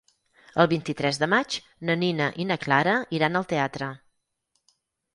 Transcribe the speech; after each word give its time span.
El 0.63 0.69
vint-i-tres 0.71 1.19
de 1.25 1.29
maig 1.35 1.59
na 1.91 1.97
Nina 2.05 2.31
i 2.45 2.49
na 2.55 2.59
Clara 2.67 2.99
iran 3.21 3.41
al 3.41 3.49
teatre. 3.55 3.95